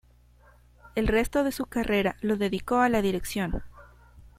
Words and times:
El 0.95 1.05
resto 1.05 1.43
de 1.43 1.51
su 1.51 1.67
carrera 1.67 2.17
lo 2.21 2.35
dedicó 2.35 2.79
a 2.79 2.89
la 2.89 3.03
dirección. 3.03 3.61